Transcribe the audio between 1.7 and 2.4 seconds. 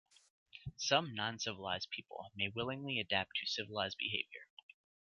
people